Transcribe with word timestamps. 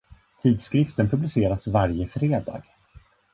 Tidskriften 0.43 1.09
publiceras 1.09 1.67
varje 1.67 2.07
fredag. 2.07 2.61